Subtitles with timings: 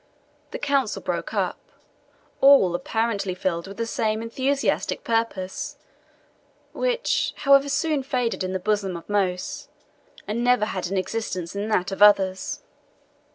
[0.49, 1.59] The Council broke up,
[2.39, 5.77] all apparently filled with the same enthusiastic purpose
[6.73, 9.69] which, however, soon faded in the bosom of most,
[10.27, 12.61] and never had an existence in that of others.